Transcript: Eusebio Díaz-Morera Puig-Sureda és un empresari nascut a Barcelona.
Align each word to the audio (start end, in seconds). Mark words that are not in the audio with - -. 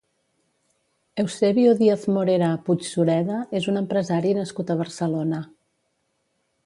Eusebio 1.23 1.73
Díaz-Morera 1.81 2.49
Puig-Sureda 2.69 3.37
és 3.61 3.69
un 3.75 3.79
empresari 3.83 4.33
nascut 4.39 4.73
a 4.73 4.79
Barcelona. 4.81 5.43